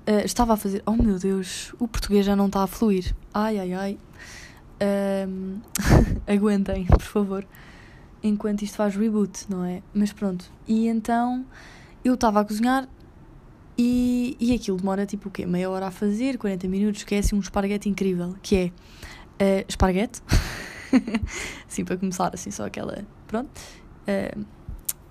[0.02, 0.82] Uh, estava a fazer.
[0.86, 3.16] Oh meu Deus, o português já não está a fluir.
[3.34, 3.98] Ai ai ai.
[5.28, 5.60] Um,
[6.26, 7.48] aguentem, por favor.
[8.24, 9.84] Enquanto isto faz reboot, não é?
[9.94, 10.52] Mas pronto.
[10.68, 11.46] E então
[12.04, 12.90] eu estava a cozinhar
[13.78, 15.46] e, e aquilo demora tipo o quê?
[15.46, 18.36] Meia hora a fazer, 40 minutos, que é assim um esparguete incrível.
[18.42, 18.56] Que
[19.40, 20.22] é uh, esparguete.
[21.68, 23.06] assim, para começar, assim, só aquela.
[23.28, 23.50] Pronto.
[24.08, 24.46] Uh,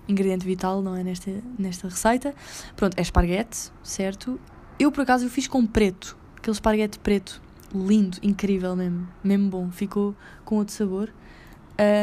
[0.07, 1.03] ingrediente vital, não é?
[1.03, 2.35] Nesta, nesta receita.
[2.75, 4.39] Pronto, é esparguete, certo?
[4.79, 6.17] Eu, por acaso, eu fiz com preto.
[6.37, 7.41] Aquele esparguete preto.
[7.73, 9.07] Lindo, incrível mesmo.
[9.23, 9.71] Mesmo bom.
[9.71, 11.13] Ficou com outro sabor.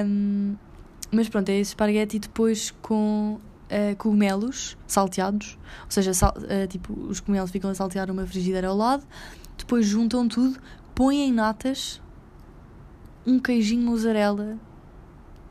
[0.07, 0.57] Um,
[1.11, 3.38] mas pronto, é esse esparguete e depois com
[3.69, 5.59] uh, cogumelos salteados.
[5.85, 9.05] Ou seja, sal, uh, tipo, os cogumelos ficam a saltear numa frigideira ao lado.
[9.57, 10.59] Depois juntam tudo,
[10.95, 12.01] põem em natas,
[13.29, 14.59] um queijinho mozzarella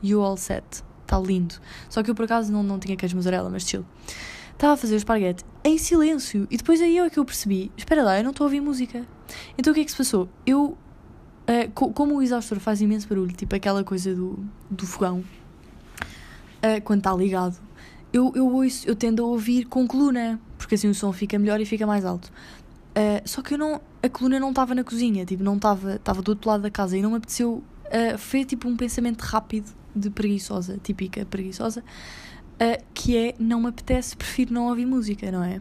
[0.02, 0.84] e o all set.
[1.02, 1.54] Está lindo.
[1.88, 3.84] Só que eu por acaso não, não tinha queijo mozzarella, mas chill
[4.58, 6.46] estava a fazer o esparguete em silêncio.
[6.50, 9.06] E depois aí é que eu percebi: espera lá, eu não estou a ouvir música.
[9.56, 10.28] Então o que é que se passou?
[10.44, 10.76] Eu,
[11.48, 16.82] uh, co como o exaustor faz imenso barulho, tipo aquela coisa do, do fogão, uh,
[16.84, 17.56] quando está ligado,
[18.12, 21.60] eu, eu ouço, eu tendo a ouvir com coluna, porque assim o som fica melhor
[21.60, 22.30] e fica mais alto.
[22.90, 26.22] Uh, só que eu não, a coluna não estava na cozinha, tipo, não estava, estava
[26.22, 27.62] do outro lado da casa e não me apeteceu.
[27.86, 31.82] Uh, foi tipo um pensamento rápido de preguiçosa, típica preguiçosa
[32.58, 35.60] uh, que é não me apetece, prefiro não ouvir música, não é?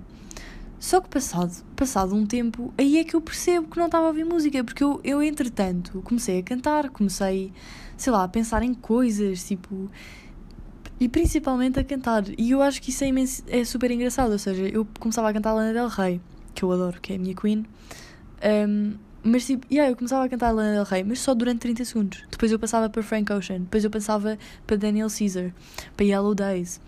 [0.80, 4.08] Só que passado, passado um tempo, aí é que eu percebo que não estava a
[4.10, 7.52] ouvir música, porque eu, eu entretanto comecei a cantar, comecei,
[7.96, 9.90] sei lá, a pensar em coisas, tipo.
[11.00, 12.24] E principalmente a cantar.
[12.38, 15.34] E eu acho que isso é, imenso, é super engraçado, ou seja, eu começava a
[15.34, 16.22] cantar Lana Del Rey,
[16.56, 17.66] que eu adoro, que é a minha queen.
[18.44, 21.86] Um, mas tipo, yeah, eu começava a cantar Lana Del Rey, mas só durante 30
[21.86, 22.24] segundos.
[22.32, 25.52] Depois eu passava para Frank Ocean, depois eu passava para Daniel Caesar,
[25.96, 26.80] para Yellow Days.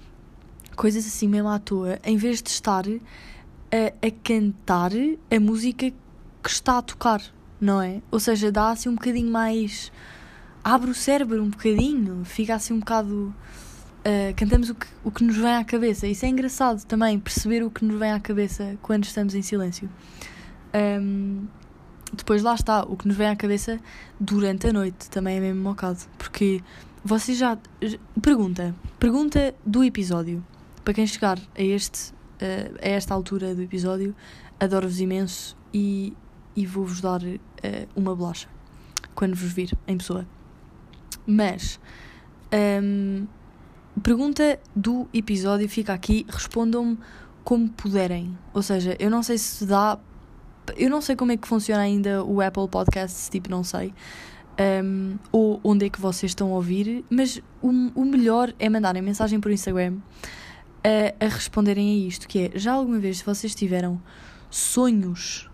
[0.75, 4.91] Coisas assim mesmo à toa, em vez de estar a, a cantar
[5.29, 7.21] a música que está a tocar,
[7.59, 8.01] não é?
[8.09, 9.91] Ou seja, dá assim um bocadinho mais.
[10.63, 13.35] abre o cérebro um bocadinho, fica assim um bocado.
[13.99, 16.07] Uh, cantamos o que, o que nos vem à cabeça.
[16.07, 19.89] Isso é engraçado também, perceber o que nos vem à cabeça quando estamos em silêncio.
[20.73, 21.47] Um,
[22.13, 23.79] depois lá está, o que nos vem à cabeça
[24.19, 25.99] durante a noite também é mesmo mocado.
[26.17, 26.61] Porque
[27.03, 27.57] vocês já.
[28.21, 28.75] Pergunta.
[28.99, 30.43] Pergunta do episódio.
[30.83, 32.13] Para quem chegar a, este,
[32.81, 34.15] a esta altura do episódio,
[34.59, 36.15] adoro-vos imenso e,
[36.55, 37.21] e vou-vos dar
[37.95, 38.49] uma bolacha
[39.13, 40.25] quando vos vir em pessoa.
[41.27, 41.79] Mas.
[42.81, 43.27] Um,
[44.01, 46.25] pergunta do episódio fica aqui.
[46.27, 46.97] Respondam-me
[47.43, 48.37] como puderem.
[48.53, 49.99] Ou seja, eu não sei se dá
[50.77, 53.93] eu não sei como é que funciona ainda o Apple Podcasts, tipo, não sei.
[54.83, 59.01] Um, ou onde é que vocês estão a ouvir, mas o, o melhor é mandarem
[59.01, 59.97] mensagem por Instagram
[60.83, 64.01] a, a responderem a isto, que é, já alguma vez vocês tiveram
[64.49, 65.49] sonhos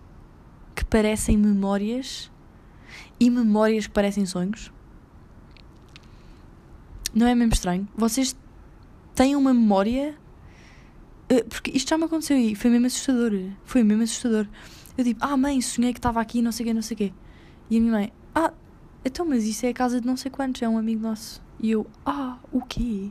[0.74, 2.30] que parecem memórias
[3.18, 4.72] e memórias que parecem sonhos?
[7.14, 7.88] Não é mesmo estranho?
[7.96, 8.36] Vocês
[9.14, 10.14] têm uma memória...
[11.28, 13.32] Eh, porque isto já me aconteceu e foi mesmo assustador.
[13.64, 14.46] Foi mesmo assustador.
[14.96, 16.98] Eu digo, ah mãe, sonhei que estava aqui, não sei o quê, não sei o
[16.98, 17.12] quê.
[17.70, 18.52] E a minha mãe, ah,
[19.04, 21.42] então, mas isso é a casa de não sei quantos, é um amigo nosso.
[21.60, 23.10] E eu, ah, o quê?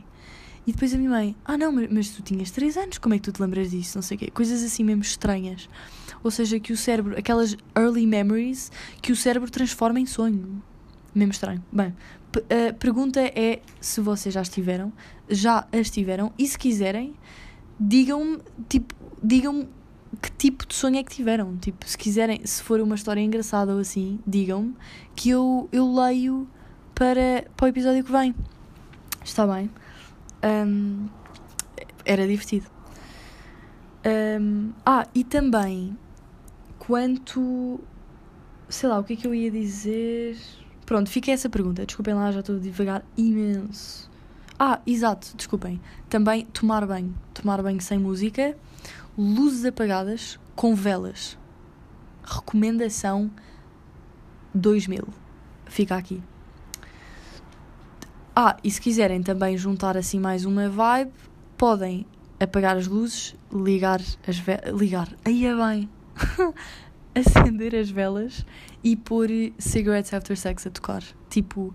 [0.66, 3.18] E depois a minha mãe, ah não, mas, mas tu tinhas 3 anos, como é
[3.18, 3.96] que tu te lembras disso?
[3.96, 4.30] Não sei o quê.
[4.30, 5.68] Coisas assim mesmo estranhas.
[6.24, 10.60] Ou seja, que o cérebro, aquelas early memories, que o cérebro transforma em sonho.
[11.14, 11.64] Mesmo estranho.
[11.72, 11.94] Bem,
[12.34, 14.92] a pergunta é se vocês já estiveram,
[15.28, 17.14] já as tiveram, e se quiserem,
[17.78, 19.68] digam-me, tipo, digam-me
[20.20, 21.56] que tipo de sonho é que tiveram.
[21.56, 24.74] Tipo, se quiserem, se for uma história engraçada ou assim, digam-me
[25.14, 26.48] que eu, eu leio
[26.94, 28.34] para, para o episódio que vem.
[29.24, 29.70] Está bem?
[30.44, 31.08] Um,
[32.04, 32.66] era divertido.
[34.40, 35.96] Um, ah, e também
[36.78, 37.80] quanto.
[38.68, 40.36] Sei lá, o que é que eu ia dizer?
[40.86, 41.84] pronto, fica essa pergunta.
[41.84, 44.08] Desculpem lá, já estou a divagar imenso.
[44.58, 45.80] Ah, exato, desculpem.
[46.08, 47.14] Também tomar banho.
[47.34, 48.56] Tomar banho sem música,
[49.16, 51.38] luzes apagadas, com velas.
[52.24, 53.30] Recomendação
[54.54, 55.06] 2000.
[55.66, 56.22] Fica aqui.
[58.34, 61.12] Ah, e se quiserem também juntar assim mais uma vibe,
[61.56, 62.06] podem
[62.38, 64.78] apagar as luzes, ligar as velas.
[64.78, 65.08] Ligar.
[65.24, 65.88] Aí é bem.
[67.14, 68.44] Acender as velas
[68.84, 71.02] e pôr Cigarettes After Sex a tocar.
[71.30, 71.74] Tipo,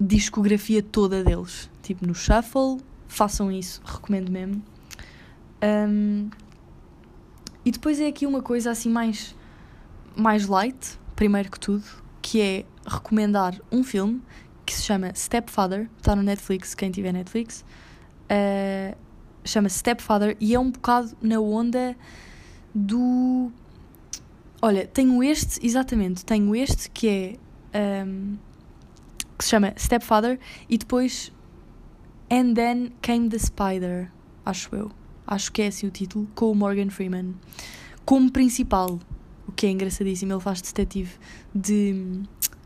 [0.00, 1.70] discografia toda deles.
[1.82, 2.78] Tipo, no shuffle.
[3.06, 4.62] Façam isso, recomendo mesmo.
[5.62, 6.28] Um,
[7.66, 9.34] e depois é aqui uma coisa assim mais,
[10.14, 11.82] mais light, primeiro que tudo,
[12.22, 14.22] que é recomendar um filme
[14.64, 17.64] que se chama Stepfather, está no Netflix, quem tiver Netflix.
[18.30, 18.96] Uh,
[19.44, 21.96] chama-se Stepfather e é um bocado na onda
[22.72, 23.50] do.
[24.62, 27.08] Olha, tenho este, exatamente, tenho este que
[27.74, 28.04] é.
[28.06, 28.36] Um,
[29.36, 31.32] que se chama Stepfather e depois
[32.30, 34.10] And Then Came the Spider,
[34.44, 34.92] acho eu.
[35.26, 37.34] Acho que é assim o título, com o Morgan Freeman.
[38.04, 39.00] Como principal,
[39.46, 41.12] o que é engraçadíssimo, ele faz detetive
[41.54, 42.22] de hum,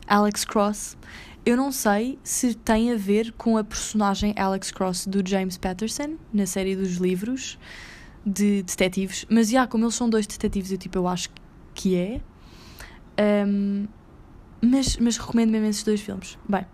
[0.07, 0.97] Alex Cross.
[1.45, 6.17] Eu não sei se tem a ver com a personagem Alex Cross do James Patterson,
[6.33, 7.59] na série dos livros
[8.27, 11.31] de detetives, mas já, como eles são dois detetives, eu tipo, eu acho
[11.75, 12.21] que é.
[13.47, 13.87] Um,
[14.61, 16.39] mas, mas recomendo mesmo esses dois filmes.
[16.47, 16.67] Bem,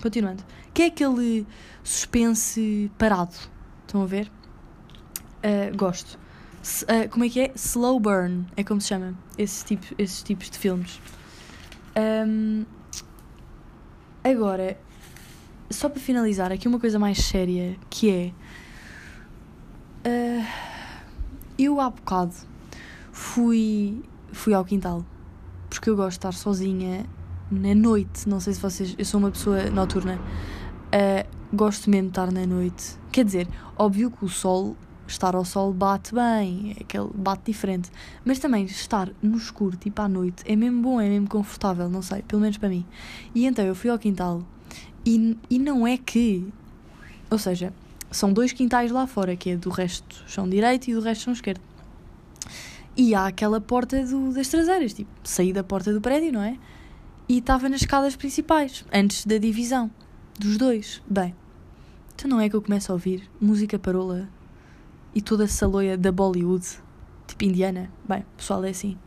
[0.00, 0.42] continuando.
[0.72, 1.46] Que é aquele
[1.82, 3.34] suspense parado?
[3.86, 4.30] Estão a ver?
[5.44, 6.18] Uh, gosto.
[6.62, 7.52] S uh, como é que é?
[7.54, 11.00] Slow burn, é como se chama esse tipo, esses tipos de filmes.
[11.96, 12.64] Um,
[14.24, 14.78] agora,
[15.70, 18.32] só para finalizar, aqui uma coisa mais séria que é.
[20.06, 20.46] Uh,
[21.58, 22.34] eu há bocado
[23.12, 24.02] fui,
[24.32, 25.04] fui ao quintal
[25.74, 27.04] porque eu gosto de estar sozinha
[27.50, 28.28] na noite.
[28.28, 28.94] Não sei se vocês.
[28.96, 30.18] Eu sou uma pessoa noturna.
[30.18, 32.96] Uh, gosto mesmo de estar na noite.
[33.12, 37.90] Quer dizer, óbvio que o sol estar ao sol bate bem, é aquele bate diferente.
[38.24, 42.02] Mas também estar no escuro, tipo à noite, é mesmo bom, é mesmo confortável, não
[42.02, 42.84] sei, pelo menos para mim.
[43.34, 44.42] E então eu fui ao quintal
[45.04, 46.46] e, e não é que.
[47.30, 47.72] Ou seja,
[48.10, 51.32] são dois quintais lá fora, que é do resto chão direito e do resto chão
[51.32, 51.60] esquerdo.
[52.96, 56.56] E há aquela porta do, das traseiras, tipo, saí da porta do prédio, não é?
[57.28, 59.90] E estava nas escadas principais, antes da divisão
[60.38, 61.02] dos dois.
[61.08, 61.34] Bem,
[62.14, 64.28] então não é que eu começo a ouvir música parola
[65.14, 66.66] e toda essa loia da Bollywood,
[67.26, 67.90] tipo indiana.
[68.08, 68.98] Bem, pessoal, é assim.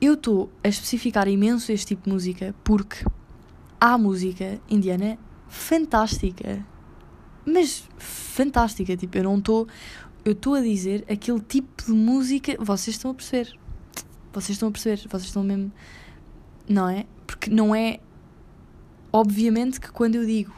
[0.00, 3.04] Eu estou a especificar imenso este tipo de música porque
[3.80, 6.66] há música indiana fantástica.
[7.46, 9.66] Mas fantástica, tipo, eu não estou.
[10.24, 12.56] Eu estou a dizer aquele tipo de música.
[12.58, 13.58] Vocês estão a perceber.
[14.32, 15.08] Vocês estão a perceber.
[15.08, 15.72] Vocês estão mesmo.
[16.68, 17.06] Não é?
[17.26, 18.00] Porque não é.
[19.12, 20.52] Obviamente que quando eu digo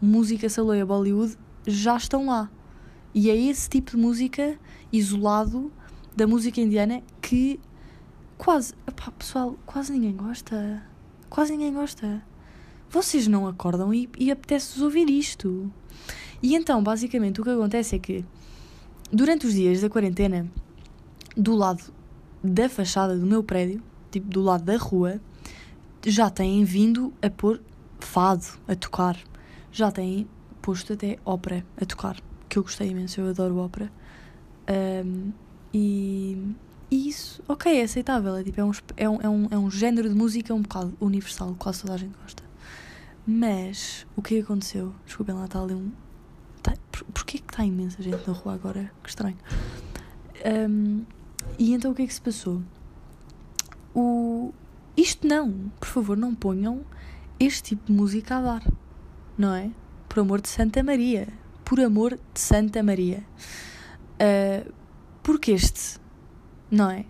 [0.00, 2.50] música saloia Bollywood, já estão lá.
[3.14, 4.58] E é esse tipo de música
[4.92, 5.70] isolado
[6.16, 7.60] da música indiana que
[8.36, 8.74] quase,
[9.16, 10.82] pessoal, quase ninguém gosta.
[11.30, 12.24] Quase ninguém gosta.
[12.90, 15.72] Vocês não acordam e, e apetece-vos ouvir isto.
[16.42, 18.24] E então, basicamente, o que acontece é que
[19.12, 20.50] durante os dias da quarentena,
[21.36, 21.94] do lado
[22.42, 25.20] da fachada do meu prédio, tipo do lado da rua,
[26.04, 27.60] já têm vindo a pôr
[28.00, 29.16] fado a tocar.
[29.70, 30.28] Já têm
[30.60, 32.20] posto até ópera a tocar
[32.54, 33.90] que eu gostei imenso, eu adoro ópera.
[35.04, 35.32] Um,
[35.72, 36.54] e,
[36.88, 38.36] e, isso, ok, é aceitável.
[38.36, 40.96] É, tipo, é, um, é, um, é, um, é um género de música um bocado
[41.00, 42.44] universal, quase toda a gente gosta.
[43.26, 44.94] Mas o que aconteceu?
[45.04, 45.90] Desculpem lá, está ali um.
[46.62, 48.90] Tá, por, porquê que está imensa gente na rua agora?
[49.02, 49.36] Que estranho.
[50.70, 51.02] Um,
[51.58, 52.62] e então o que é que se passou?
[53.92, 54.52] O,
[54.96, 56.82] isto não, por favor, não ponham
[57.40, 58.72] este tipo de música a dar,
[59.36, 59.70] não é?
[60.08, 61.26] Por amor de Santa Maria
[61.64, 63.24] por amor de Santa Maria.
[64.14, 64.72] Uh,
[65.22, 65.98] porque este,
[66.70, 67.04] não é?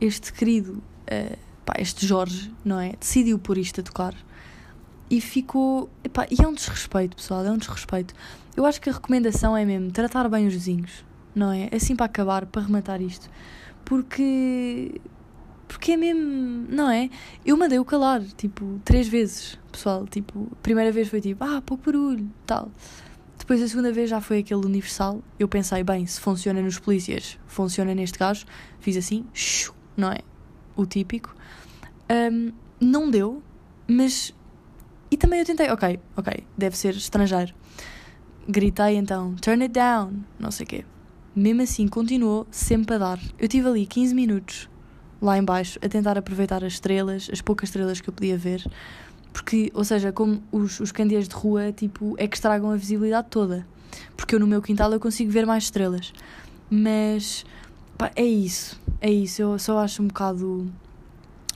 [0.00, 2.92] Este querido, uh, pá, este Jorge, não é?
[2.98, 4.14] Decidiu pôr isto a tocar.
[5.10, 5.88] E ficou.
[6.04, 8.14] Epá, e é um desrespeito, pessoal, é um desrespeito.
[8.54, 11.70] Eu acho que a recomendação é mesmo tratar bem os vizinhos, não é?
[11.72, 13.30] Assim para acabar, para rematar isto.
[13.84, 15.00] Porque.
[15.66, 16.66] Porque é mesmo.
[16.68, 17.08] Não é?
[17.44, 20.06] Eu mandei o calar, tipo, três vezes, pessoal.
[20.06, 22.70] Tipo, a primeira vez foi tipo, ah, pouco barulho, tal.
[23.48, 25.22] Depois a segunda vez já foi aquele universal.
[25.38, 28.44] Eu pensei, bem, se funciona nos polícias, funciona neste caso.
[28.78, 29.24] Fiz assim,
[29.96, 30.18] não é?
[30.76, 31.34] O típico.
[32.10, 33.42] Um, não deu,
[33.88, 34.34] mas.
[35.10, 37.54] E também eu tentei, ok, ok, deve ser estrangeiro.
[38.46, 40.84] Gritei então, turn it down, não sei o quê.
[41.34, 43.18] Mesmo assim, continuou sempre a dar.
[43.38, 44.68] Eu tive ali 15 minutos
[45.22, 48.62] lá embaixo a tentar aproveitar as estrelas, as poucas estrelas que eu podia ver.
[49.38, 53.28] Porque, ou seja, como os, os candeeiros de rua, tipo, é que estragam a visibilidade
[53.30, 53.64] toda.
[54.16, 56.12] Porque eu no meu quintal eu consigo ver mais estrelas.
[56.68, 57.46] Mas,
[57.96, 58.80] pá, é isso.
[59.00, 59.40] É isso.
[59.40, 60.68] Eu só acho um bocado,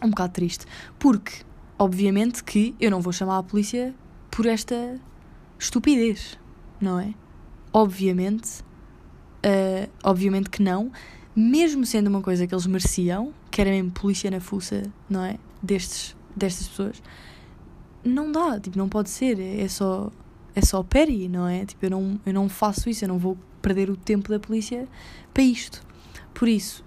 [0.00, 0.64] um bocado triste.
[0.96, 1.42] Porque,
[1.76, 3.92] obviamente que eu não vou chamar a polícia
[4.30, 4.96] por esta
[5.58, 6.38] estupidez,
[6.80, 7.12] não é?
[7.72, 8.60] Obviamente,
[9.44, 10.92] uh, obviamente que não.
[11.34, 15.36] Mesmo sendo uma coisa que eles mereciam, que era mesmo polícia na fuça, não é?
[15.60, 17.02] Destes, destas pessoas
[18.04, 20.10] não dá, tipo, não pode ser, é só
[20.54, 21.64] é só peri, não é?
[21.64, 24.86] Tipo, eu não, eu não faço isso, eu não vou perder o tempo da polícia
[25.32, 25.82] para isto.
[26.34, 26.84] Por isso,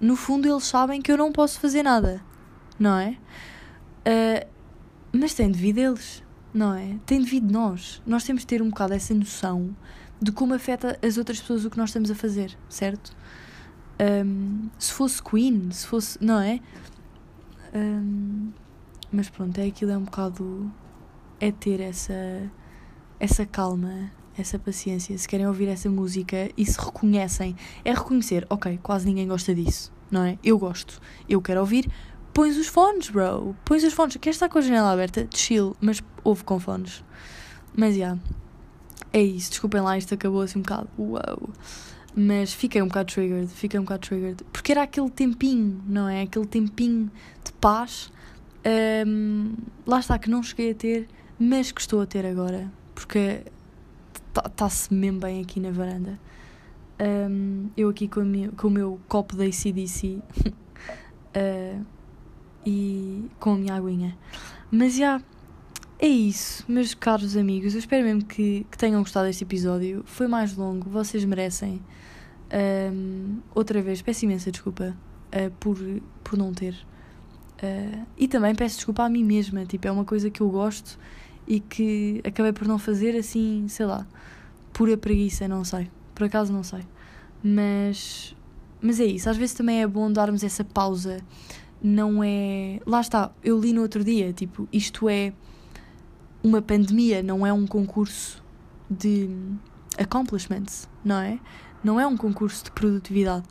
[0.00, 2.22] no fundo eles sabem que eu não posso fazer nada,
[2.78, 3.16] não é?
[4.00, 4.46] Uh,
[5.12, 6.96] mas tem devido eles, não é?
[7.06, 8.02] Tem devido nós.
[8.06, 9.74] Nós temos de ter um bocado essa noção
[10.20, 13.16] de como afeta as outras pessoas o que nós estamos a fazer, certo?
[14.00, 16.18] Um, se fosse Queen, se fosse.
[16.20, 16.60] Não é?
[17.74, 18.50] Um,
[19.10, 20.70] mas pronto, é aquilo, é um bocado.
[21.40, 22.50] É ter essa,
[23.20, 25.16] essa calma, essa paciência.
[25.16, 29.92] Se querem ouvir essa música e se reconhecem, é reconhecer, ok, quase ninguém gosta disso,
[30.10, 30.38] não é?
[30.42, 31.88] Eu gosto, eu quero ouvir.
[32.34, 33.56] Pões os fones, bro.
[33.64, 34.16] Pões os fones.
[34.16, 35.26] Queres estar com a janela aberta?
[35.34, 37.02] Chill, mas ouve com fones.
[37.76, 38.00] Mas já.
[38.00, 38.20] Yeah,
[39.12, 39.50] é isso.
[39.50, 40.88] Desculpem lá, isto acabou assim um bocado.
[40.98, 41.50] Uau.
[42.14, 43.48] Mas fiquei um bocado triggered.
[43.48, 44.44] Fiquei um bocado triggered.
[44.52, 46.22] Porque era aquele tempinho, não é?
[46.22, 47.10] Aquele tempinho
[47.44, 48.12] de paz
[49.06, 49.54] um,
[49.86, 53.42] lá está, que não cheguei a ter, mas que estou a ter agora, porque
[54.46, 56.18] está-se mesmo bem aqui na varanda.
[57.00, 60.20] Um, eu aqui com, minha, com o meu copo da ACDC
[61.36, 61.86] uh,
[62.66, 64.18] e com a minha aguinha.
[64.70, 65.22] Mas já,
[65.98, 67.74] é isso, meus caros amigos.
[67.74, 70.02] Eu espero mesmo que, que tenham gostado deste episódio.
[70.06, 71.80] Foi mais longo, vocês merecem.
[72.92, 74.96] Um, outra vez, peço imensa desculpa
[75.32, 75.78] uh, por,
[76.24, 76.76] por não ter.
[77.62, 80.98] Uh, e também peço desculpa a mim mesma, tipo, é uma coisa que eu gosto
[81.46, 84.06] e que acabei por não fazer assim, sei lá,
[84.72, 85.90] pura preguiça, não sei.
[86.14, 86.82] Por acaso não sei.
[87.42, 88.36] Mas,
[88.80, 91.20] mas é isso, às vezes também é bom darmos essa pausa.
[91.82, 92.80] Não é.
[92.84, 95.32] Lá está, eu li no outro dia, tipo, isto é
[96.42, 98.42] uma pandemia, não é um concurso
[98.90, 99.28] de
[99.96, 101.38] accomplishments, não é?
[101.82, 103.46] Não é um concurso de produtividade.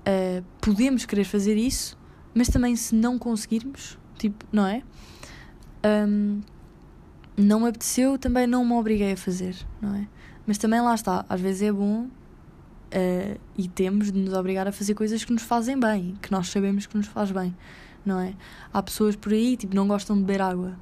[0.00, 1.97] Uh, podemos querer fazer isso,
[2.38, 4.84] mas também se não conseguirmos, tipo, não é?
[5.84, 6.40] Um,
[7.36, 10.06] não me apeteceu, também não me obriguei a fazer, não é?
[10.46, 14.72] Mas também lá está, às vezes é bom uh, e temos de nos obrigar a
[14.72, 17.56] fazer coisas que nos fazem bem, que nós sabemos que nos faz bem,
[18.06, 18.34] não é?
[18.72, 20.78] Há pessoas por aí, tipo, não gostam de beber água.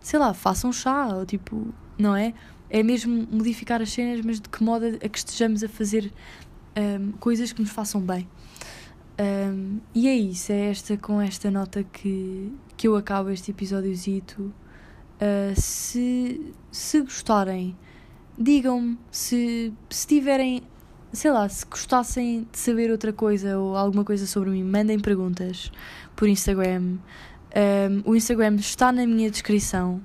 [0.00, 1.66] Sei lá, façam chá, ou tipo,
[1.98, 2.32] não é?
[2.70, 6.10] É mesmo modificar as cenas, mas de que modo a que estejamos a fazer
[6.74, 8.26] um, coisas que nos façam bem.
[9.18, 14.52] Um, e é isso, é esta com esta nota que, que eu acabo este episódiozito.
[15.14, 17.76] Uh, se, se gostarem,
[18.36, 20.62] digam-me se, se tiverem,
[21.12, 25.70] sei lá, se gostassem de saber outra coisa ou alguma coisa sobre mim, mandem perguntas
[26.16, 26.98] por Instagram.
[27.54, 30.02] Um, o Instagram está na minha descrição.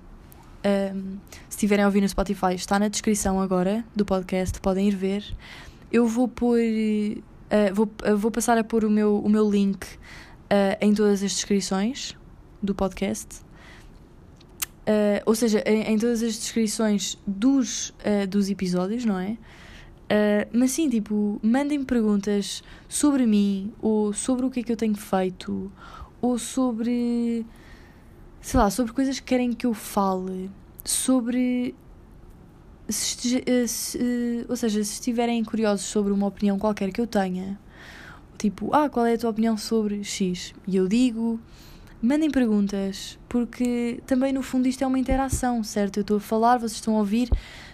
[0.63, 1.17] Um,
[1.47, 5.25] se estiverem a ouvir no Spotify, está na descrição agora do podcast, podem ir ver.
[5.91, 6.59] Eu vou pôr
[7.49, 11.23] Uh, vou, uh, vou passar a pôr o meu, o meu link uh, em todas
[11.23, 12.15] as descrições
[12.61, 13.41] do podcast.
[15.25, 17.93] ou seja, em, em, todas as descrições dos,
[18.27, 19.37] dos episódios, não é?
[20.51, 24.95] mas sim, tipo, mandem perguntas sobre mim, ou sobre o que é que eu tenho
[24.95, 25.71] feito,
[26.19, 27.45] ou sobre.
[28.41, 30.49] sei lá, sobre coisas que querem que eu fale,
[30.83, 31.75] sobre
[32.89, 37.07] se, eh, se, eh, ou seja, se estiverem curiosos sobre uma opinião qualquer que eu
[37.07, 37.59] tenha,
[38.37, 40.53] tipo, ah, qual é a tua opinião sobre X?
[40.67, 41.39] E eu digo,
[42.01, 45.97] mandem perguntas, porque também no fundo isto é uma interação, certo?
[45.97, 47.29] Eu estou a falar, vocês estão a ouvir,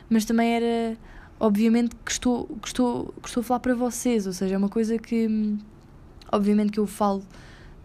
[0.10, 0.98] mas também era,
[1.40, 4.70] obviamente, que estou, que estou, que estou a falar para vocês, ou seja, é uma
[4.70, 5.58] coisa que,
[6.32, 7.24] obviamente, que eu falo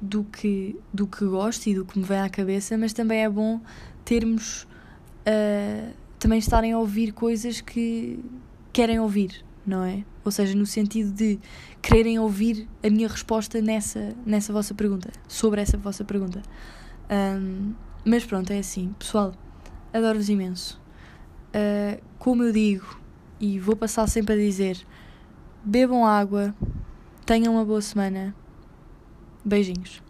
[0.00, 3.28] do que, do que gosto e do que me vem à cabeça, mas também é
[3.28, 3.60] bom
[4.04, 4.66] termos.
[5.26, 8.22] Uh, também estarem a ouvir coisas que
[8.72, 10.04] querem ouvir, não é?
[10.22, 11.40] Ou seja, no sentido de
[11.80, 16.42] quererem ouvir a minha resposta nessa, nessa vossa pergunta, sobre essa vossa pergunta.
[17.10, 17.72] Um,
[18.04, 19.32] mas pronto, é assim, pessoal,
[19.92, 20.80] adoro-vos imenso.
[21.48, 23.00] Uh, como eu digo,
[23.40, 24.78] e vou passar sempre a dizer,
[25.64, 26.54] bebam água,
[27.24, 28.34] tenham uma boa semana.
[29.42, 30.02] Beijinhos.